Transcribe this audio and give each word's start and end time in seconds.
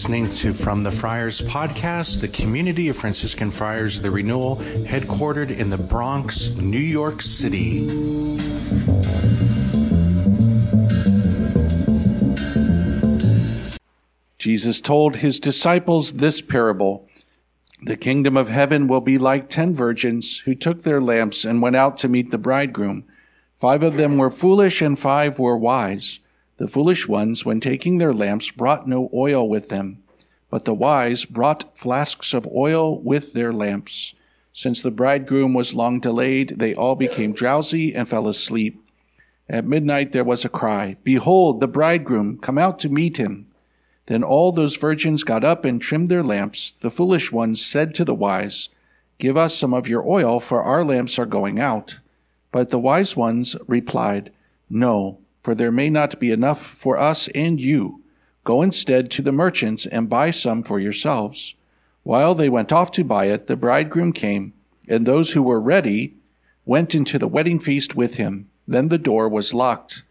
listening 0.00 0.32
to 0.32 0.54
From 0.54 0.82
the 0.82 0.90
Friars 0.90 1.42
podcast, 1.42 2.22
the 2.22 2.28
community 2.28 2.88
of 2.88 2.96
Franciscan 2.96 3.50
Friars 3.50 3.98
of 3.98 4.02
the 4.02 4.10
Renewal, 4.10 4.56
headquartered 4.56 5.50
in 5.50 5.68
the 5.68 5.76
Bronx, 5.76 6.48
New 6.56 6.78
York 6.78 7.20
City. 7.20 7.86
Jesus 14.38 14.80
told 14.80 15.16
his 15.16 15.38
disciples 15.38 16.14
this 16.14 16.40
parable 16.40 17.06
The 17.82 17.98
kingdom 17.98 18.38
of 18.38 18.48
heaven 18.48 18.88
will 18.88 19.02
be 19.02 19.18
like 19.18 19.50
ten 19.50 19.74
virgins 19.74 20.38
who 20.46 20.54
took 20.54 20.82
their 20.82 21.02
lamps 21.02 21.44
and 21.44 21.60
went 21.60 21.76
out 21.76 21.98
to 21.98 22.08
meet 22.08 22.30
the 22.30 22.38
bridegroom. 22.38 23.04
Five 23.60 23.82
of 23.82 23.98
them 23.98 24.16
were 24.16 24.30
foolish, 24.30 24.80
and 24.80 24.98
five 24.98 25.38
were 25.38 25.58
wise. 25.58 26.20
The 26.60 26.68
foolish 26.68 27.08
ones, 27.08 27.42
when 27.42 27.58
taking 27.58 27.96
their 27.96 28.12
lamps, 28.12 28.50
brought 28.50 28.86
no 28.86 29.08
oil 29.14 29.48
with 29.48 29.70
them, 29.70 30.02
but 30.50 30.66
the 30.66 30.74
wise 30.74 31.24
brought 31.24 31.74
flasks 31.74 32.34
of 32.34 32.46
oil 32.54 33.00
with 33.00 33.32
their 33.32 33.50
lamps. 33.50 34.12
Since 34.52 34.82
the 34.82 34.90
bridegroom 34.90 35.54
was 35.54 35.74
long 35.74 36.00
delayed, 36.00 36.58
they 36.58 36.74
all 36.74 36.96
became 36.96 37.32
drowsy 37.32 37.94
and 37.94 38.06
fell 38.06 38.28
asleep. 38.28 38.78
At 39.48 39.64
midnight 39.64 40.12
there 40.12 40.22
was 40.22 40.44
a 40.44 40.50
cry 40.50 40.98
Behold, 41.02 41.60
the 41.60 41.66
bridegroom, 41.66 42.36
come 42.36 42.58
out 42.58 42.78
to 42.80 42.90
meet 42.90 43.16
him. 43.16 43.46
Then 44.04 44.22
all 44.22 44.52
those 44.52 44.76
virgins 44.76 45.24
got 45.24 45.42
up 45.42 45.64
and 45.64 45.80
trimmed 45.80 46.10
their 46.10 46.22
lamps. 46.22 46.74
The 46.82 46.90
foolish 46.90 47.32
ones 47.32 47.64
said 47.64 47.94
to 47.94 48.04
the 48.04 48.14
wise, 48.14 48.68
Give 49.16 49.38
us 49.38 49.56
some 49.56 49.72
of 49.72 49.88
your 49.88 50.06
oil, 50.06 50.40
for 50.40 50.62
our 50.62 50.84
lamps 50.84 51.18
are 51.18 51.24
going 51.24 51.58
out. 51.58 52.00
But 52.52 52.68
the 52.68 52.78
wise 52.78 53.16
ones 53.16 53.56
replied, 53.66 54.30
No, 54.68 55.19
for 55.42 55.54
there 55.54 55.72
may 55.72 55.90
not 55.90 56.20
be 56.20 56.30
enough 56.30 56.64
for 56.64 56.98
us 56.98 57.28
and 57.34 57.60
you. 57.60 58.02
Go 58.44 58.62
instead 58.62 59.10
to 59.12 59.22
the 59.22 59.32
merchants 59.32 59.86
and 59.86 60.08
buy 60.08 60.30
some 60.30 60.62
for 60.62 60.80
yourselves. 60.80 61.54
While 62.02 62.34
they 62.34 62.48
went 62.48 62.72
off 62.72 62.90
to 62.92 63.04
buy 63.04 63.26
it, 63.26 63.46
the 63.46 63.56
bridegroom 63.56 64.12
came, 64.12 64.52
and 64.88 65.06
those 65.06 65.32
who 65.32 65.42
were 65.42 65.60
ready 65.60 66.14
went 66.64 66.94
into 66.94 67.18
the 67.18 67.28
wedding 67.28 67.58
feast 67.58 67.94
with 67.94 68.14
him. 68.14 68.48
Then 68.66 68.88
the 68.88 68.98
door 68.98 69.28
was 69.28 69.54
locked. 69.54 70.02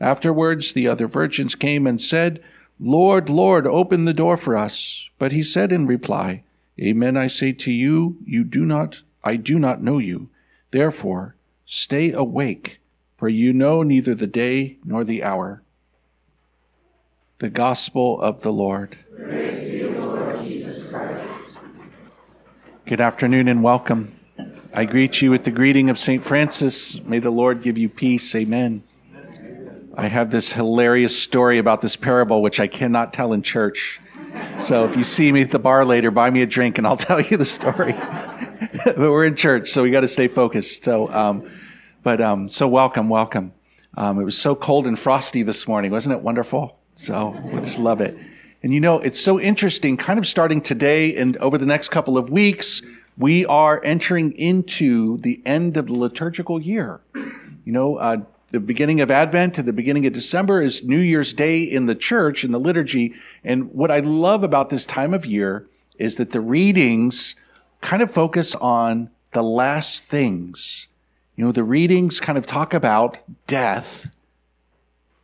Afterwards, 0.00 0.72
the 0.72 0.86
other 0.88 1.06
virgins 1.06 1.54
came 1.54 1.86
and 1.86 2.00
said, 2.00 2.42
Lord, 2.80 3.28
Lord, 3.28 3.66
open 3.66 4.04
the 4.04 4.12
door 4.12 4.36
for 4.36 4.56
us. 4.56 5.08
But 5.18 5.32
he 5.32 5.42
said 5.42 5.72
in 5.72 5.86
reply, 5.86 6.42
Amen, 6.80 7.16
I 7.16 7.26
say 7.26 7.52
to 7.52 7.72
you, 7.72 8.18
you 8.24 8.44
do 8.44 8.64
not, 8.64 9.00
I 9.24 9.36
do 9.36 9.58
not 9.58 9.82
know 9.82 9.98
you. 9.98 10.28
Therefore, 10.70 11.34
stay 11.66 12.12
awake, 12.12 12.78
for 13.18 13.28
you 13.28 13.52
know 13.52 13.82
neither 13.82 14.14
the 14.14 14.28
day 14.28 14.78
nor 14.84 15.02
the 15.02 15.24
hour. 15.24 15.62
The 17.40 17.50
Gospel 17.50 18.20
of 18.20 18.42
the 18.42 18.52
Lord. 18.52 18.96
Good 22.86 23.00
afternoon 23.00 23.48
and 23.48 23.62
welcome. 23.62 24.14
I 24.72 24.84
greet 24.84 25.20
you 25.20 25.32
with 25.32 25.42
the 25.42 25.50
greeting 25.50 25.90
of 25.90 25.98
St. 25.98 26.24
Francis. 26.24 27.00
May 27.02 27.18
the 27.18 27.30
Lord 27.30 27.60
give 27.60 27.76
you 27.76 27.88
peace. 27.88 28.32
Amen. 28.36 28.84
I 29.96 30.06
have 30.06 30.30
this 30.30 30.52
hilarious 30.52 31.20
story 31.20 31.58
about 31.58 31.82
this 31.82 31.96
parable, 31.96 32.40
which 32.40 32.60
I 32.60 32.68
cannot 32.68 33.12
tell 33.12 33.32
in 33.32 33.42
church. 33.42 34.00
So 34.60 34.84
if 34.84 34.96
you 34.96 35.02
see 35.02 35.32
me 35.32 35.42
at 35.42 35.50
the 35.50 35.58
bar 35.58 35.84
later, 35.84 36.12
buy 36.12 36.30
me 36.30 36.42
a 36.42 36.46
drink 36.46 36.78
and 36.78 36.86
I'll 36.86 36.96
tell 37.08 37.20
you 37.20 37.36
the 37.36 37.44
story. 37.44 37.94
but 38.84 38.96
we're 38.96 39.24
in 39.24 39.34
church, 39.34 39.70
so 39.70 39.82
we 39.82 39.90
got 39.90 40.02
to 40.02 40.08
stay 40.08 40.28
focused. 40.28 40.84
So, 40.84 41.12
um, 41.12 41.50
but 42.08 42.22
um, 42.22 42.48
so 42.48 42.66
welcome, 42.66 43.10
welcome. 43.10 43.52
Um, 43.94 44.18
it 44.18 44.24
was 44.24 44.34
so 44.34 44.54
cold 44.54 44.86
and 44.86 44.98
frosty 44.98 45.42
this 45.42 45.68
morning, 45.68 45.90
wasn't 45.90 46.14
it 46.14 46.22
wonderful? 46.22 46.78
So 46.94 47.36
we 47.44 47.60
just 47.60 47.78
love 47.78 48.00
it. 48.00 48.16
And 48.62 48.72
you 48.72 48.80
know, 48.80 48.98
it's 48.98 49.20
so 49.20 49.38
interesting. 49.38 49.98
Kind 49.98 50.18
of 50.18 50.26
starting 50.26 50.62
today 50.62 51.14
and 51.16 51.36
over 51.36 51.58
the 51.58 51.66
next 51.66 51.90
couple 51.90 52.16
of 52.16 52.30
weeks, 52.30 52.80
we 53.18 53.44
are 53.44 53.84
entering 53.84 54.32
into 54.38 55.18
the 55.18 55.42
end 55.44 55.76
of 55.76 55.88
the 55.88 55.92
liturgical 55.92 56.58
year. 56.58 57.02
You 57.14 57.72
know, 57.74 57.96
uh, 57.96 58.22
the 58.52 58.60
beginning 58.60 59.02
of 59.02 59.10
Advent 59.10 59.58
and 59.58 59.68
the 59.68 59.74
beginning 59.74 60.06
of 60.06 60.14
December 60.14 60.62
is 60.62 60.82
New 60.82 61.00
Year's 61.00 61.34
Day 61.34 61.62
in 61.62 61.84
the 61.84 61.94
church, 61.94 62.42
in 62.42 62.52
the 62.52 62.58
liturgy. 62.58 63.16
And 63.44 63.70
what 63.74 63.90
I 63.90 64.00
love 64.00 64.42
about 64.42 64.70
this 64.70 64.86
time 64.86 65.12
of 65.12 65.26
year 65.26 65.68
is 65.98 66.16
that 66.16 66.32
the 66.32 66.40
readings 66.40 67.34
kind 67.82 68.00
of 68.00 68.10
focus 68.10 68.54
on 68.54 69.10
the 69.32 69.42
last 69.42 70.04
things. 70.04 70.88
You 71.38 71.44
know, 71.44 71.52
the 71.52 71.62
readings 71.62 72.18
kind 72.18 72.36
of 72.36 72.46
talk 72.46 72.74
about 72.74 73.18
death, 73.46 74.08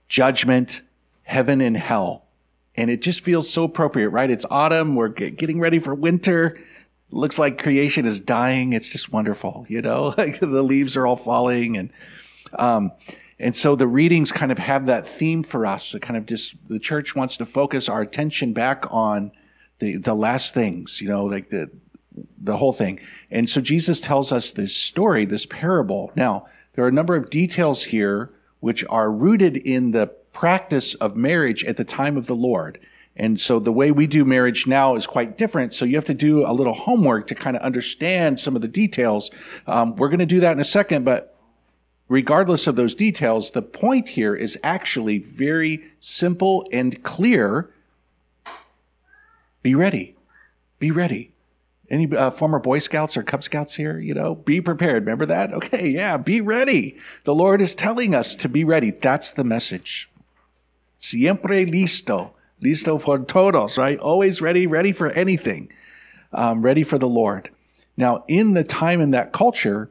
judgment, 0.09 0.81
heaven, 1.25 1.61
and 1.61 1.77
hell. 1.77 2.23
And 2.77 2.89
it 2.89 3.03
just 3.03 3.23
feels 3.23 3.51
so 3.51 3.65
appropriate, 3.65 4.11
right? 4.11 4.31
It's 4.31 4.47
autumn. 4.49 4.95
We're 4.95 5.09
getting 5.09 5.59
ready 5.59 5.81
for 5.81 5.93
winter. 5.93 6.57
Looks 7.11 7.37
like 7.37 7.61
creation 7.61 8.07
is 8.07 8.21
dying. 8.21 8.75
It's 8.75 8.89
just 8.89 9.13
wonderful, 9.13 9.67
you 9.69 9.83
know, 9.83 10.15
like 10.17 10.39
the 10.39 10.63
leaves 10.63 10.97
are 10.97 11.05
all 11.05 11.17
falling 11.17 11.77
and 11.77 11.91
um, 12.57 12.93
and 13.41 13.57
so 13.57 13.75
the 13.75 13.89
readings 13.89 14.31
kind 14.31 14.53
of 14.53 14.59
have 14.59 14.87
that 14.87 15.09
theme 15.09 15.43
for 15.43 15.67
us. 15.67 15.97
It 15.97 16.03
kind 16.03 16.17
of 16.17 16.27
just 16.27 16.55
the 16.69 16.79
church 16.79 17.17
wants 17.17 17.37
to 17.39 17.47
focus 17.47 17.89
our 17.89 18.03
attention 18.03 18.53
back 18.53 18.85
on 18.89 19.33
the 19.81 19.97
the 19.97 20.15
last 20.15 20.55
things, 20.55 21.01
you 21.01 21.09
know, 21.09 21.25
like 21.25 21.51
the 21.51 21.73
the 22.39 22.57
whole 22.57 22.73
thing. 22.73 23.01
And 23.31 23.49
so 23.49 23.61
Jesus 23.61 24.01
tells 24.01 24.33
us 24.33 24.53
this 24.53 24.77
story, 24.77 25.25
this 25.25 25.47
parable. 25.47 26.13
Now, 26.15 26.47
there 26.75 26.85
are 26.85 26.89
a 26.89 26.93
number 26.93 27.17
of 27.17 27.31
details 27.31 27.85
here 27.85 28.31
which 28.61 28.85
are 28.89 29.11
rooted 29.11 29.57
in 29.57 29.91
the 29.91 30.07
practice 30.33 30.95
of 30.95 31.17
marriage 31.17 31.65
at 31.65 31.77
the 31.77 31.85
time 31.85 32.17
of 32.17 32.27
the 32.27 32.35
Lord. 32.35 32.79
And 33.17 33.39
so 33.39 33.61
the 33.61 33.73
way 33.73 33.93
we 33.93 34.07
do 34.07 34.25
marriage 34.25 34.67
now 34.67 34.97
is 34.97 35.07
quite 35.07 35.39
different. 35.39 35.73
So 35.73 35.85
you 35.85 35.95
have 35.97 36.05
to 36.07 36.15
do 36.15 36.45
a 36.45 36.53
little 36.53 36.75
homework 36.75 37.29
to 37.29 37.35
kind 37.35 37.57
of 37.57 37.63
understand 37.63 38.41
some 38.41 38.57
of 38.57 38.63
the 38.63 38.69
details. 38.69 39.31
Um, 39.67 39.95
we're 39.97 40.09
going 40.09 40.19
to 40.19 40.27
do 40.27 40.41
that 40.41 40.53
in 40.53 40.61
a 40.61 40.65
second, 40.65 41.05
but 41.05 41.37
regardless 42.09 42.67
of 42.67 42.75
those 42.75 42.95
details, 42.95 43.53
the 43.53 43.63
point 43.63 44.09
here 44.09 44.35
is 44.35 44.59
actually 44.65 45.19
very 45.19 45.85
simple 46.01 46.67
and 46.73 47.01
clear. 47.05 47.71
Be 49.63 49.75
ready. 49.77 50.17
Be 50.81 50.91
ready. 50.91 51.34
Any 51.91 52.15
uh, 52.17 52.31
former 52.31 52.59
Boy 52.59 52.79
Scouts 52.79 53.17
or 53.17 53.23
Cub 53.23 53.45
Scouts 53.45 53.75
here? 53.75 53.99
You 53.99 54.15
know, 54.15 54.35
be 54.35 54.61
prepared. 54.61 55.05
Remember 55.05 55.27
that? 55.27 55.53
Okay, 55.53 55.89
yeah, 55.89 56.17
be 56.17 56.41
ready. 56.41 56.97
The 57.25 57.35
Lord 57.35 57.61
is 57.61 57.75
telling 57.75 58.15
us 58.15 58.35
to 58.37 58.49
be 58.49 58.65
ready. 58.65 58.91
That's 58.91 59.31
the 59.31 59.45
message. 59.45 60.09
Siempre 60.99 61.67
listo. 61.67 62.31
Listo 62.63 62.99
por 62.99 63.19
todos, 63.19 63.77
right? 63.77 63.99
Always 63.99 64.41
ready, 64.41 64.67
ready 64.67 64.93
for 64.93 65.11
anything. 65.11 65.71
Um, 66.33 66.63
ready 66.63 66.83
for 66.83 66.97
the 66.97 67.09
Lord. 67.09 67.51
Now, 67.97 68.25
in 68.27 68.55
the 68.55 68.65
time 68.65 69.01
in 69.01 69.11
that 69.11 69.33
culture, 69.33 69.91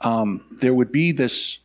um, 0.00 0.42
there 0.60 0.74
would 0.74 0.90
be 0.90 1.12
this, 1.12 1.58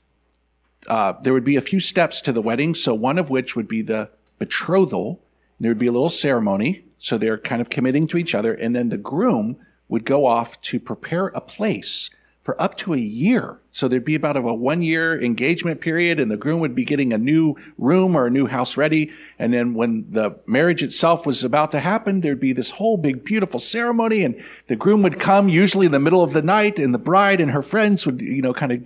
uh, 0.87 1.13
there 1.21 1.33
would 1.33 1.45
be 1.45 1.55
a 1.55 1.61
few 1.61 1.79
steps 1.79 2.21
to 2.21 2.33
the 2.33 2.41
wedding. 2.41 2.75
So 2.75 2.93
one 2.93 3.17
of 3.17 3.29
which 3.29 3.55
would 3.55 3.67
be 3.67 3.81
the 3.81 4.09
betrothal. 4.37 5.21
There 5.59 5.71
would 5.71 5.79
be 5.79 5.87
a 5.87 5.91
little 5.91 6.09
ceremony. 6.09 6.83
So 6.99 7.17
they're 7.17 7.37
kind 7.37 7.61
of 7.61 7.69
committing 7.69 8.07
to 8.07 8.17
each 8.17 8.35
other. 8.35 8.53
And 8.53 8.75
then 8.75 8.89
the 8.89 8.97
groom 8.97 9.57
would 9.89 10.05
go 10.05 10.25
off 10.25 10.59
to 10.61 10.79
prepare 10.79 11.27
a 11.27 11.41
place 11.41 12.09
for 12.43 12.59
up 12.59 12.77
to 12.77 12.93
a 12.93 12.97
year. 12.97 13.59
So 13.69 13.87
there'd 13.87 14.05
be 14.05 14.15
about 14.15 14.37
a 14.37 14.41
one 14.41 14.81
year 14.81 15.21
engagement 15.21 15.81
period, 15.81 16.19
and 16.19 16.31
the 16.31 16.37
groom 16.37 16.61
would 16.61 16.73
be 16.73 16.85
getting 16.85 17.13
a 17.13 17.17
new 17.17 17.55
room 17.77 18.15
or 18.15 18.25
a 18.25 18.31
new 18.31 18.47
house 18.47 18.77
ready. 18.77 19.11
And 19.37 19.53
then 19.53 19.73
when 19.73 20.05
the 20.09 20.35
marriage 20.47 20.81
itself 20.81 21.25
was 21.25 21.43
about 21.43 21.69
to 21.71 21.79
happen, 21.79 22.21
there'd 22.21 22.39
be 22.39 22.53
this 22.53 22.71
whole 22.71 22.97
big, 22.97 23.23
beautiful 23.23 23.59
ceremony, 23.59 24.23
and 24.23 24.41
the 24.67 24.75
groom 24.75 25.03
would 25.03 25.19
come 25.19 25.49
usually 25.49 25.85
in 25.85 25.91
the 25.91 25.99
middle 25.99 26.23
of 26.23 26.33
the 26.33 26.41
night, 26.41 26.79
and 26.79 26.93
the 26.93 26.97
bride 26.97 27.41
and 27.41 27.51
her 27.51 27.61
friends 27.61 28.05
would, 28.05 28.21
you 28.21 28.41
know, 28.41 28.53
kind 28.53 28.71
of 28.71 28.81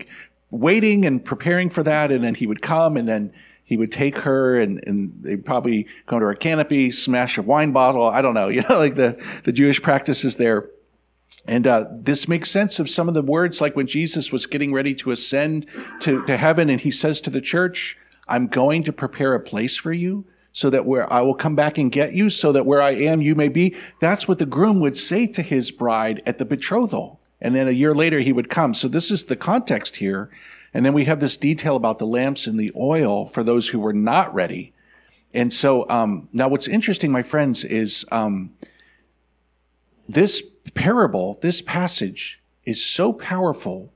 waiting 0.51 1.06
and 1.06 1.24
preparing 1.24 1.69
for 1.69 1.83
that. 1.83 2.12
And 2.12 2.24
then 2.24 2.36
he 2.36 2.48
would 2.48 2.62
come, 2.62 2.98
and 2.98 3.07
then 3.07 3.31
he 3.66 3.77
would 3.77 3.92
take 3.92 4.18
her 4.18 4.60
and, 4.60 4.83
and 4.86 5.13
they'd 5.22 5.45
probably 5.45 5.88
go 6.06 6.19
to 6.19 6.25
her 6.25 6.36
canopy, 6.36 6.92
smash 6.92 7.38
a 7.38 7.42
wine 7.42 7.72
bottle. 7.72 8.04
I 8.07 8.22
don't 8.22 8.33
know, 8.33 8.48
you 8.50 8.62
know, 8.62 8.77
like 8.77 8.95
the, 8.95 9.18
the 9.45 9.51
Jewish 9.51 9.81
practices 9.81 10.36
there. 10.36 10.69
And 11.45 11.68
uh, 11.68 11.86
this 11.92 12.28
makes 12.28 12.50
sense 12.50 12.80
of 12.80 12.90
some 12.90 13.07
of 13.07 13.13
the 13.13 13.22
words, 13.22 13.60
like 13.60 13.75
when 13.75 13.88
Jesus 13.88 14.31
was 14.31 14.45
getting 14.45 14.72
ready 14.72 14.95
to 14.95 15.12
ascend 15.12 15.66
to, 16.01 16.25
to 16.25 16.38
heaven, 16.38 16.69
and 16.69 16.80
he 16.80 16.92
says 16.92 17.19
to 17.22 17.30
the 17.30 17.42
church, 17.42 17.98
I'm 18.28 18.48
going 18.48 18.84
to 18.84 18.94
prepare 18.94 19.36
a 19.36 19.40
place 19.40 19.75
for 19.75 19.92
you 19.92 20.25
so 20.54 20.69
that 20.69 20.86
where 20.86 21.12
I 21.12 21.22
will 21.22 21.36
come 21.36 21.56
back 21.56 21.78
and 21.78 21.92
get 21.92 22.13
you, 22.13 22.30
so 22.30 22.51
that 22.51 22.66
where 22.66 22.81
I 22.81 22.92
am, 22.92 23.22
you 23.22 23.36
may 23.36 23.50
be. 23.50 23.75
That's 24.00 24.28
what 24.28 24.40
the 24.40 24.45
groom 24.45 24.80
would 24.80 24.95
say 24.95 25.28
to 25.28 25.42
his 25.42 25.72
bride 25.72 26.22
at 26.25 26.38
the 26.38 26.45
betrothal. 26.45 27.19
And 27.42 27.56
then 27.56 27.68
a 27.68 27.72
year 27.72 27.94
later, 27.94 28.19
he 28.19 28.31
would 28.31 28.50
come. 28.50 28.74
So 28.74 28.88
this 28.88 29.12
is 29.12 29.25
the 29.25 29.36
context 29.36 29.98
here. 29.98 30.30
And 30.74 30.86
then 30.86 30.94
we 30.94 31.06
have 31.06 31.19
this 31.19 31.38
detail 31.38 31.75
about 31.75 32.00
the 32.00 32.07
lamps 32.07 32.48
and 32.48 32.60
the 32.60 32.72
oil 32.75 33.28
for 33.30 33.44
those 33.44 33.68
who 33.68 33.80
were 33.80 33.94
not 33.94 34.34
ready. 34.34 34.74
And 35.34 35.51
so 35.51 35.89
um, 35.89 36.30
now 36.31 36.48
what's 36.48 36.68
interesting, 36.68 37.12
my 37.12 37.24
friends, 37.24 37.63
is 37.63 38.06
um, 38.12 38.51
this 40.07 40.42
parable, 40.71 41.39
this 41.42 41.62
passage 41.62 42.42
is 42.65 42.83
so 42.83 43.13
powerful, 43.13 43.92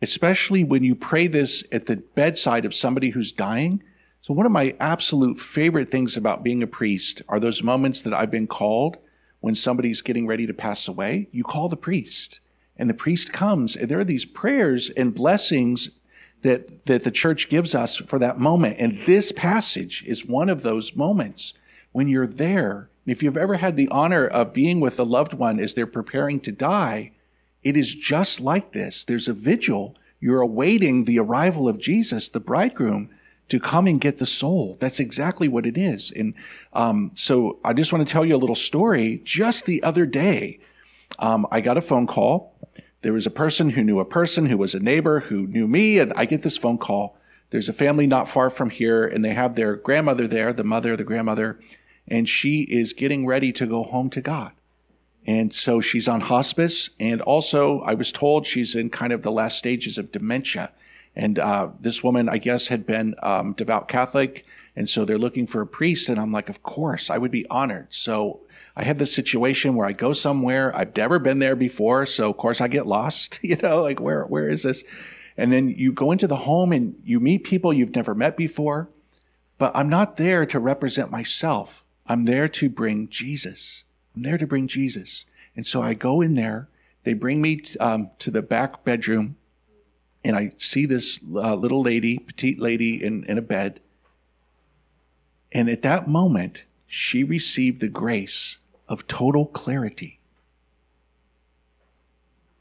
especially 0.00 0.64
when 0.64 0.82
you 0.82 0.94
pray 0.94 1.26
this 1.26 1.62
at 1.70 1.86
the 1.86 1.96
bedside 1.96 2.64
of 2.64 2.74
somebody 2.74 3.10
who's 3.10 3.32
dying. 3.32 3.82
So, 4.22 4.32
one 4.34 4.46
of 4.46 4.52
my 4.52 4.74
absolute 4.80 5.40
favorite 5.40 5.90
things 5.90 6.16
about 6.16 6.44
being 6.44 6.62
a 6.62 6.66
priest 6.66 7.22
are 7.28 7.40
those 7.40 7.62
moments 7.62 8.02
that 8.02 8.14
I've 8.14 8.30
been 8.30 8.46
called 8.46 8.96
when 9.40 9.54
somebody's 9.54 10.00
getting 10.00 10.26
ready 10.26 10.46
to 10.46 10.54
pass 10.54 10.88
away. 10.88 11.28
You 11.32 11.44
call 11.44 11.68
the 11.68 11.76
priest, 11.76 12.40
and 12.76 12.88
the 12.88 12.94
priest 12.94 13.32
comes, 13.32 13.76
and 13.76 13.88
there 13.88 13.98
are 13.98 14.04
these 14.04 14.24
prayers 14.24 14.90
and 14.90 15.14
blessings 15.14 15.90
that, 16.42 16.86
that 16.86 17.04
the 17.04 17.10
church 17.10 17.48
gives 17.48 17.74
us 17.74 17.96
for 17.96 18.18
that 18.18 18.38
moment. 18.38 18.76
And 18.78 19.00
this 19.06 19.32
passage 19.32 20.04
is 20.06 20.24
one 20.24 20.48
of 20.48 20.62
those 20.62 20.94
moments 20.94 21.54
when 21.92 22.08
you're 22.08 22.26
there. 22.26 22.88
If 23.06 23.22
you've 23.22 23.36
ever 23.36 23.56
had 23.56 23.76
the 23.76 23.88
honor 23.88 24.26
of 24.26 24.52
being 24.52 24.80
with 24.80 24.98
a 25.00 25.04
loved 25.04 25.34
one 25.34 25.58
as 25.58 25.74
they're 25.74 25.86
preparing 25.86 26.40
to 26.40 26.52
die, 26.52 27.12
it 27.62 27.76
is 27.76 27.94
just 27.94 28.40
like 28.40 28.72
this. 28.72 29.04
There's 29.04 29.28
a 29.28 29.32
vigil. 29.32 29.96
You're 30.20 30.40
awaiting 30.40 31.04
the 31.04 31.18
arrival 31.18 31.68
of 31.68 31.78
Jesus, 31.78 32.28
the 32.28 32.40
bridegroom 32.40 33.10
to 33.48 33.58
come 33.58 33.86
and 33.86 34.00
get 34.00 34.18
the 34.18 34.26
soul. 34.26 34.76
That's 34.80 35.00
exactly 35.00 35.48
what 35.48 35.66
it 35.66 35.76
is. 35.76 36.12
And 36.14 36.34
um, 36.72 37.10
so 37.14 37.58
I 37.64 37.72
just 37.72 37.92
want 37.92 38.06
to 38.06 38.10
tell 38.10 38.24
you 38.24 38.36
a 38.36 38.38
little 38.38 38.54
story. 38.54 39.20
Just 39.24 39.66
the 39.66 39.82
other 39.82 40.06
day, 40.06 40.60
um, 41.18 41.46
I 41.50 41.60
got 41.60 41.76
a 41.76 41.82
phone 41.82 42.06
call. 42.06 42.54
There 43.02 43.12
was 43.12 43.26
a 43.26 43.30
person 43.30 43.70
who 43.70 43.82
knew 43.82 43.98
a 43.98 44.04
person 44.04 44.46
who 44.46 44.56
was 44.56 44.74
a 44.74 44.80
neighbor 44.80 45.20
who 45.20 45.48
knew 45.48 45.66
me, 45.66 45.98
and 45.98 46.12
I 46.14 46.24
get 46.24 46.42
this 46.42 46.56
phone 46.56 46.78
call. 46.78 47.18
There's 47.50 47.68
a 47.68 47.74
family 47.74 48.06
not 48.06 48.28
far 48.28 48.48
from 48.48 48.70
here, 48.70 49.06
and 49.06 49.24
they 49.24 49.34
have 49.34 49.56
their 49.56 49.76
grandmother 49.76 50.26
there, 50.26 50.52
the 50.52 50.64
mother, 50.64 50.96
the 50.96 51.04
grandmother, 51.04 51.58
and 52.08 52.28
she 52.28 52.62
is 52.62 52.92
getting 52.92 53.26
ready 53.26 53.52
to 53.52 53.66
go 53.66 53.82
home 53.82 54.10
to 54.10 54.20
God. 54.20 54.52
And 55.26 55.54
so 55.54 55.80
she's 55.80 56.08
on 56.08 56.20
hospice. 56.20 56.90
And 56.98 57.20
also, 57.20 57.80
I 57.80 57.94
was 57.94 58.10
told 58.10 58.46
she's 58.46 58.74
in 58.74 58.90
kind 58.90 59.12
of 59.12 59.22
the 59.22 59.30
last 59.30 59.56
stages 59.56 59.98
of 59.98 60.10
dementia. 60.10 60.72
And 61.14 61.38
uh, 61.38 61.68
this 61.78 62.02
woman, 62.02 62.28
I 62.28 62.38
guess, 62.38 62.66
had 62.66 62.86
been 62.86 63.14
um, 63.22 63.52
devout 63.52 63.88
Catholic. 63.88 64.44
And 64.74 64.88
so 64.88 65.04
they're 65.04 65.18
looking 65.18 65.46
for 65.46 65.60
a 65.60 65.66
priest. 65.66 66.08
And 66.08 66.18
I'm 66.18 66.32
like, 66.32 66.48
of 66.48 66.62
course, 66.62 67.08
I 67.08 67.18
would 67.18 67.30
be 67.30 67.46
honored. 67.48 67.88
So 67.90 68.40
I 68.74 68.84
have 68.84 68.98
this 68.98 69.14
situation 69.14 69.74
where 69.74 69.86
I 69.86 69.92
go 69.92 70.12
somewhere. 70.12 70.74
I've 70.74 70.96
never 70.96 71.18
been 71.18 71.38
there 71.38 71.56
before. 71.56 72.06
So, 72.06 72.30
of 72.30 72.36
course, 72.36 72.60
I 72.60 72.68
get 72.68 72.86
lost, 72.86 73.38
you 73.42 73.56
know, 73.56 73.82
like, 73.82 74.00
where, 74.00 74.24
where 74.24 74.48
is 74.48 74.62
this? 74.64 74.82
And 75.36 75.52
then 75.52 75.68
you 75.68 75.92
go 75.92 76.12
into 76.12 76.26
the 76.26 76.36
home 76.36 76.72
and 76.72 76.94
you 77.04 77.20
meet 77.20 77.44
people 77.44 77.72
you've 77.72 77.94
never 77.94 78.14
met 78.14 78.36
before. 78.36 78.88
But 79.58 79.72
I'm 79.74 79.88
not 79.88 80.16
there 80.16 80.44
to 80.46 80.58
represent 80.58 81.10
myself. 81.10 81.84
I'm 82.06 82.24
there 82.24 82.48
to 82.48 82.68
bring 82.68 83.08
Jesus. 83.08 83.84
I'm 84.14 84.22
there 84.22 84.38
to 84.38 84.46
bring 84.46 84.68
Jesus. 84.68 85.24
And 85.56 85.66
so 85.66 85.82
I 85.82 85.94
go 85.94 86.20
in 86.20 86.34
there. 86.34 86.68
They 87.04 87.14
bring 87.14 87.40
me 87.40 87.56
t- 87.56 87.78
um, 87.78 88.10
to 88.20 88.30
the 88.30 88.42
back 88.42 88.84
bedroom 88.84 89.36
and 90.24 90.36
I 90.36 90.52
see 90.58 90.86
this 90.86 91.20
uh, 91.34 91.54
little 91.54 91.82
lady, 91.82 92.18
petite 92.18 92.58
lady 92.58 93.02
in, 93.02 93.24
in 93.24 93.38
a 93.38 93.42
bed. 93.42 93.80
And 95.50 95.68
at 95.68 95.82
that 95.82 96.08
moment, 96.08 96.62
she 96.86 97.24
received 97.24 97.80
the 97.80 97.88
grace 97.88 98.58
of 98.88 99.06
total 99.06 99.46
clarity. 99.46 100.20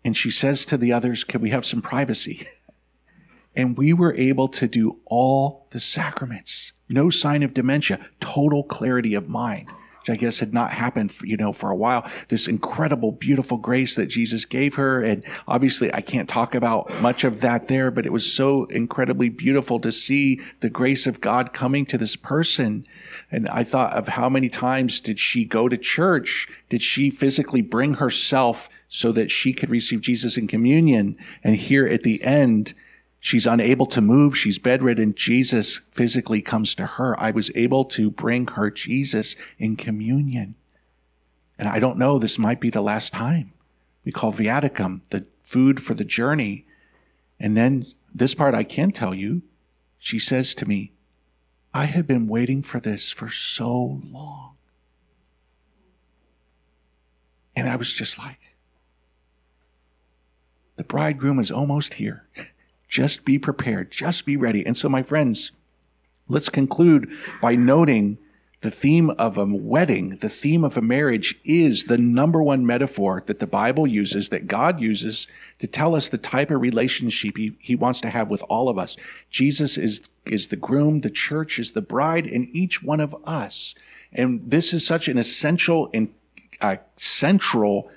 And 0.04 0.18
she 0.18 0.32
says 0.32 0.66
to 0.66 0.78
the 0.78 0.92
others, 0.92 1.24
Can 1.24 1.42
we 1.42 1.52
have 1.52 1.66
some 1.66 1.82
privacy? 1.82 2.48
And 3.54 3.78
we 3.78 3.92
were 3.92 4.16
able 4.16 4.48
to 4.48 4.66
do 4.66 5.00
all 5.04 5.68
the 5.72 5.82
sacraments. 5.82 6.72
No 6.92 7.10
sign 7.10 7.44
of 7.44 7.54
dementia, 7.54 8.00
total 8.20 8.64
clarity 8.64 9.14
of 9.16 9.30
mind 9.30 9.70
which 10.02 10.10
I 10.10 10.16
guess 10.16 10.40
had 10.40 10.54
not 10.54 10.72
happened, 10.72 11.12
for, 11.12 11.28
you 11.28 11.38
know, 11.38 11.54
for 11.54 11.70
a 11.70 11.76
while. 11.76 12.10
This 12.30 12.48
incredible, 12.48 13.12
beautiful 13.12 13.58
grace 13.58 13.96
that 13.96 14.08
Jesus 14.08 14.46
gave 14.46 14.76
her. 14.76 15.02
And 15.02 15.24
obviously 15.48 15.94
I 15.94 16.02
can't 16.02 16.28
talk 16.28 16.56
about 16.56 16.92
much 17.02 17.24
of 17.24 17.42
that 17.42 17.68
there, 17.68 17.92
but 17.92 18.06
it 18.06 18.12
was 18.12 18.32
so 18.32 18.66
incredibly 18.66 19.30
beautiful 19.30 19.80
to 19.80 19.92
see 19.92 20.42
the 20.62 20.72
grace 20.72 21.06
of 21.06 21.22
God 21.22 21.54
coming 21.54 21.86
to 21.86 22.00
this 22.00 22.16
person. 22.16 22.86
And 23.32 23.48
I 23.50 23.64
thought 23.64 23.94
of 23.94 24.08
how 24.08 24.28
many 24.28 24.50
times 24.50 25.00
did 25.00 25.20
she 25.20 25.46
go 25.46 25.70
to 25.70 25.78
church? 25.78 26.48
Did 26.70 26.82
she 26.82 27.12
physically 27.12 27.62
bring 27.62 27.96
herself 27.96 28.70
so 28.90 29.12
that 29.12 29.30
she 29.30 29.54
could 29.54 29.70
receive 29.70 30.02
Jesus 30.02 30.36
in 30.36 30.48
communion? 30.48 31.16
And 31.44 31.56
here 31.56 31.86
at 31.86 32.02
the 32.02 32.24
end, 32.24 32.74
She's 33.24 33.46
unable 33.46 33.86
to 33.86 34.02
move. 34.02 34.36
She's 34.36 34.58
bedridden. 34.58 35.14
Jesus 35.14 35.80
physically 35.92 36.42
comes 36.42 36.74
to 36.74 36.88
her. 36.88 37.18
I 37.20 37.30
was 37.30 37.52
able 37.54 37.86
to 37.86 38.10
bring 38.10 38.48
her 38.48 38.72
Jesus 38.72 39.36
in 39.60 39.76
communion. 39.76 40.56
And 41.60 41.70
I 41.70 41.78
don't 41.80 42.00
know, 42.00 42.18
this 42.18 42.40
might 42.40 42.60
be 42.60 42.72
the 42.72 42.82
last 42.82 43.14
time. 43.14 43.54
We 44.04 44.12
call 44.12 44.34
viaticum, 44.34 45.02
the 45.12 45.28
food 45.44 45.84
for 45.84 45.94
the 45.94 46.04
journey. 46.04 46.66
And 47.40 47.56
then 47.56 47.86
this 48.14 48.34
part 48.34 48.56
I 48.56 48.64
can 48.64 48.92
tell 48.92 49.14
you, 49.14 49.44
she 50.00 50.18
says 50.18 50.56
to 50.56 50.66
me, 50.66 50.92
I 51.76 51.86
have 51.86 52.08
been 52.08 52.28
waiting 52.28 52.64
for 52.64 52.80
this 52.80 53.12
for 53.12 53.30
so 53.30 54.02
long. 54.04 54.56
And 57.56 57.70
I 57.70 57.76
was 57.76 57.94
just 57.94 58.18
like, 58.18 58.40
the 60.76 60.84
bridegroom 60.84 61.38
is 61.38 61.52
almost 61.52 61.94
here. 61.94 62.26
Just 62.92 63.24
be 63.24 63.40
prepared. 63.40 63.90
Just 63.90 64.26
be 64.26 64.36
ready. 64.36 64.66
And 64.66 64.78
so, 64.78 64.90
my 64.90 65.02
friends, 65.02 65.52
let's 66.28 66.50
conclude 66.50 67.10
by 67.42 67.56
noting 67.56 68.18
the 68.60 68.70
theme 68.70 69.10
of 69.12 69.38
a 69.38 69.46
wedding, 69.46 70.18
the 70.18 70.30
theme 70.30 70.64
of 70.64 70.78
a 70.78 70.82
marriage 70.82 71.40
is 71.46 71.86
the 71.86 71.98
number 71.98 72.44
one 72.44 72.66
metaphor 72.66 73.24
that 73.26 73.40
the 73.40 73.48
Bible 73.48 73.88
uses, 73.88 74.30
that 74.30 74.46
God 74.46 74.80
uses 74.80 75.26
to 75.60 75.68
tell 75.68 75.96
us 75.96 76.10
the 76.10 76.18
type 76.20 76.52
of 76.52 76.62
relationship 76.62 77.38
he, 77.38 77.54
he 77.60 77.76
wants 77.76 78.02
to 78.02 78.10
have 78.10 78.30
with 78.30 78.44
all 78.50 78.70
of 78.70 78.78
us. 78.78 78.98
Jesus 79.32 79.78
is, 79.78 80.02
is 80.26 80.50
the 80.50 80.58
groom, 80.58 81.02
the 81.02 81.10
church 81.10 81.60
is 81.60 81.72
the 81.72 81.82
bride, 81.82 82.28
and 82.28 82.50
each 82.54 82.84
one 82.84 83.00
of 83.00 83.16
us. 83.26 83.74
And 84.14 84.42
this 84.46 84.74
is 84.74 84.86
such 84.86 85.08
an 85.08 85.18
essential 85.18 85.90
and 85.94 86.14
uh, 86.60 86.76
central 86.98 87.90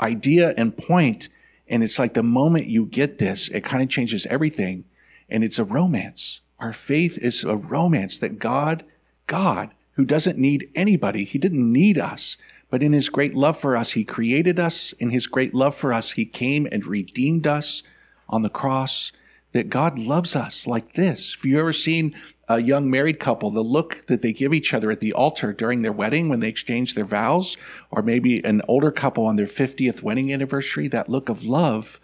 idea 0.00 0.54
and 0.56 0.76
point 0.76 1.28
and 1.68 1.82
it's 1.82 1.98
like 1.98 2.14
the 2.14 2.22
moment 2.22 2.66
you 2.66 2.86
get 2.86 3.18
this, 3.18 3.48
it 3.48 3.64
kind 3.64 3.82
of 3.82 3.88
changes 3.88 4.26
everything. 4.26 4.84
And 5.28 5.42
it's 5.42 5.58
a 5.58 5.64
romance. 5.64 6.40
Our 6.58 6.72
faith 6.72 7.18
is 7.18 7.44
a 7.44 7.56
romance 7.56 8.18
that 8.18 8.38
God, 8.38 8.84
God, 9.26 9.70
who 9.92 10.04
doesn't 10.04 10.38
need 10.38 10.70
anybody, 10.74 11.24
He 11.24 11.38
didn't 11.38 11.72
need 11.72 11.98
us, 11.98 12.36
but 12.70 12.82
in 12.82 12.92
His 12.92 13.08
great 13.08 13.34
love 13.34 13.58
for 13.58 13.76
us, 13.76 13.92
He 13.92 14.04
created 14.04 14.60
us. 14.60 14.92
In 14.98 15.10
His 15.10 15.26
great 15.26 15.54
love 15.54 15.74
for 15.74 15.92
us, 15.92 16.12
He 16.12 16.24
came 16.24 16.68
and 16.70 16.86
redeemed 16.86 17.46
us 17.46 17.82
on 18.28 18.42
the 18.42 18.50
cross. 18.50 19.12
That 19.52 19.70
God 19.70 20.00
loves 20.00 20.34
us 20.34 20.66
like 20.66 20.94
this. 20.94 21.34
Have 21.34 21.44
you 21.44 21.60
ever 21.60 21.72
seen 21.72 22.16
a 22.48 22.60
young 22.60 22.90
married 22.90 23.18
couple, 23.18 23.50
the 23.50 23.62
look 23.62 24.06
that 24.06 24.22
they 24.22 24.32
give 24.32 24.52
each 24.52 24.74
other 24.74 24.90
at 24.90 25.00
the 25.00 25.12
altar 25.12 25.52
during 25.52 25.82
their 25.82 25.92
wedding 25.92 26.28
when 26.28 26.40
they 26.40 26.48
exchange 26.48 26.94
their 26.94 27.04
vows, 27.04 27.56
or 27.90 28.02
maybe 28.02 28.44
an 28.44 28.62
older 28.68 28.90
couple 28.90 29.24
on 29.26 29.36
their 29.36 29.46
50th 29.46 30.02
wedding 30.02 30.32
anniversary, 30.32 30.88
that 30.88 31.08
look 31.08 31.28
of 31.28 31.44
love, 31.44 32.00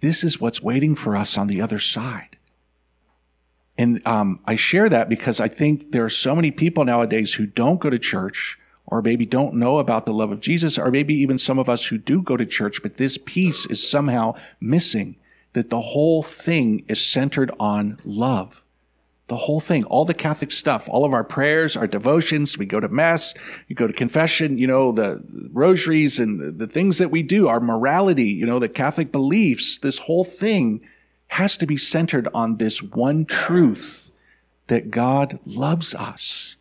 this 0.00 0.22
is 0.22 0.40
what's 0.40 0.62
waiting 0.62 0.94
for 0.94 1.16
us 1.16 1.36
on 1.36 1.46
the 1.46 1.60
other 1.60 1.78
side. 1.78 2.36
And 3.76 4.06
um, 4.06 4.40
I 4.46 4.56
share 4.56 4.88
that 4.88 5.08
because 5.08 5.40
I 5.40 5.48
think 5.48 5.90
there 5.92 6.04
are 6.04 6.10
so 6.10 6.36
many 6.36 6.50
people 6.50 6.84
nowadays 6.84 7.34
who 7.34 7.46
don't 7.46 7.80
go 7.80 7.90
to 7.90 7.98
church 7.98 8.58
or 8.86 9.02
maybe 9.02 9.26
don't 9.26 9.54
know 9.54 9.78
about 9.78 10.06
the 10.06 10.12
love 10.12 10.30
of 10.30 10.40
Jesus, 10.40 10.76
or 10.78 10.90
maybe 10.90 11.14
even 11.14 11.38
some 11.38 11.58
of 11.58 11.68
us 11.68 11.86
who 11.86 11.96
do 11.96 12.20
go 12.20 12.36
to 12.36 12.44
church, 12.44 12.82
but 12.82 12.98
this 12.98 13.18
piece 13.24 13.64
is 13.66 13.88
somehow 13.88 14.34
missing 14.60 15.16
that 15.54 15.70
the 15.70 15.80
whole 15.80 16.22
thing 16.22 16.84
is 16.86 17.00
centered 17.00 17.50
on 17.58 17.98
love. 18.04 18.62
The 19.26 19.36
whole 19.36 19.60
thing, 19.60 19.84
all 19.84 20.04
the 20.04 20.12
Catholic 20.12 20.50
stuff, 20.50 20.86
all 20.88 21.04
of 21.04 21.14
our 21.14 21.24
prayers, 21.24 21.76
our 21.76 21.86
devotions, 21.86 22.58
we 22.58 22.66
go 22.66 22.78
to 22.78 22.88
Mass, 22.88 23.32
you 23.68 23.76
go 23.76 23.86
to 23.86 23.92
confession, 23.92 24.58
you 24.58 24.66
know, 24.66 24.92
the 24.92 25.22
rosaries 25.50 26.18
and 26.18 26.40
the, 26.40 26.50
the 26.50 26.66
things 26.66 26.98
that 26.98 27.10
we 27.10 27.22
do, 27.22 27.48
our 27.48 27.60
morality, 27.60 28.28
you 28.28 28.44
know, 28.44 28.58
the 28.58 28.68
Catholic 28.68 29.10
beliefs, 29.10 29.78
this 29.78 29.98
whole 29.98 30.24
thing 30.24 30.82
has 31.28 31.56
to 31.56 31.66
be 31.66 31.76
centered 31.76 32.28
on 32.34 32.58
this 32.58 32.82
one 32.82 33.24
truth 33.24 34.10
that 34.66 34.90
God 34.90 35.38
loves 35.46 35.94
us 35.94 36.56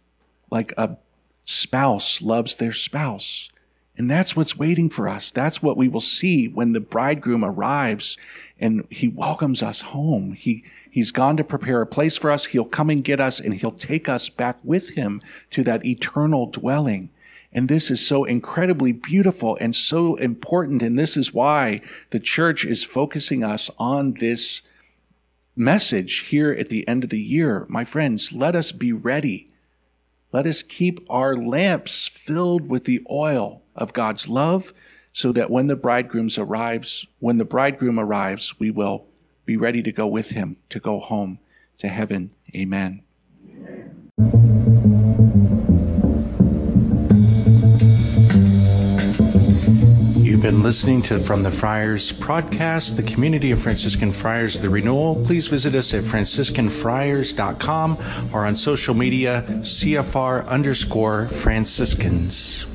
like 0.50 0.74
a 0.78 0.98
spouse 1.46 2.22
loves 2.22 2.56
their 2.56 2.74
spouse. 2.74 3.50
And 3.98 4.10
that's 4.10 4.36
what's 4.36 4.58
waiting 4.58 4.90
for 4.90 5.08
us. 5.08 5.32
That's 5.32 5.62
what 5.62 5.78
we 5.78 5.88
will 5.88 6.02
see 6.02 6.48
when 6.48 6.74
the 6.74 6.80
bridegroom 6.80 7.44
arrives 7.44 8.18
and 8.60 8.86
he 8.90 9.08
welcomes 9.08 9.62
us 9.62 9.82
home. 9.82 10.34
He, 10.34 10.64
He's 10.94 11.12
gone 11.12 11.38
to 11.38 11.44
prepare 11.44 11.82
a 11.82 11.88
place 11.88 12.18
for 12.18 12.30
us. 12.30 12.46
He'll 12.46 12.66
come 12.66 12.92
and 12.92 13.04
get 13.04 13.20
us 13.20 13.40
and 13.40 13.56
he'll 13.56 13.72
take 13.72 14.08
us 14.08 14.30
back 14.30 14.60
with 14.64 14.90
him 14.90 15.24
to 15.50 15.64
that 15.64 15.84
eternal 15.84 16.46
dwelling. 16.46 17.10
And 17.52 17.68
this 17.68 17.90
is 17.90 18.06
so 18.06 18.26
incredibly 18.26 18.92
beautiful 18.92 19.58
and 19.60 19.76
so 19.76 20.18
important. 20.18 20.84
And 20.84 21.00
this 21.00 21.18
is 21.18 21.34
why 21.34 21.82
the 22.12 22.20
church 22.20 22.64
is 22.64 22.84
focusing 22.84 23.44
us 23.44 23.72
on 23.80 24.14
this 24.20 24.62
message 25.56 26.28
here 26.28 26.52
at 26.52 26.70
the 26.70 26.88
end 26.88 27.04
of 27.04 27.10
the 27.10 27.20
year. 27.20 27.66
My 27.70 27.86
friends, 27.86 28.32
let 28.32 28.56
us 28.56 28.72
be 28.72 28.94
ready. 28.94 29.50
Let 30.32 30.46
us 30.46 30.62
keep 30.62 31.04
our 31.10 31.36
lamps 31.36 32.08
filled 32.08 32.70
with 32.70 32.86
the 32.86 33.04
oil 33.10 33.64
of 33.76 33.94
God's 33.94 34.30
love 34.30 34.72
so 35.12 35.32
that 35.32 35.50
when 35.50 35.66
the 35.66 35.76
bridegroom 35.76 36.30
arrives, 36.38 37.08
when 37.18 37.40
the 37.40 37.46
bridegroom 37.46 38.00
arrives, 38.00 38.60
we 38.60 38.70
will 38.70 39.08
be 39.46 39.58
ready 39.58 39.84
to 39.84 39.92
go 39.92 40.08
with 40.08 40.30
him, 40.30 40.58
to 40.70 40.80
go 40.80 41.00
home, 41.00 41.40
to 41.80 41.88
heaven. 41.88 42.32
Amen. 42.56 43.02
You've 50.18 50.42
been 50.42 50.64
listening 50.64 51.02
to 51.04 51.20
From 51.20 51.44
the 51.44 51.52
Friars 51.52 52.12
podcast, 52.12 52.96
the 52.96 53.04
community 53.04 53.52
of 53.52 53.62
Franciscan 53.62 54.12
Friars, 54.12 54.60
the 54.60 54.70
renewal. 54.70 55.24
Please 55.26 55.48
visit 55.48 55.76
us 55.76 55.94
at 55.94 56.04
franciscanfriars.com 56.04 57.98
or 58.34 58.46
on 58.46 58.56
social 58.56 58.94
media, 58.94 59.46
CFR 59.48 60.46
underscore 60.48 61.28
Franciscans. 61.28 62.66